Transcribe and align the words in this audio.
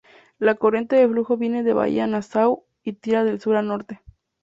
La 0.39 0.55
corriente 0.55 0.95
de 0.95 1.07
flujo 1.07 1.37
viene 1.37 1.61
de 1.61 1.73
bahía 1.73 2.07
Nassau 2.07 2.63
y 2.83 2.93
tira 2.93 3.23
de 3.23 3.39
sur 3.39 3.55
a 3.55 3.61
norte. 3.61 4.01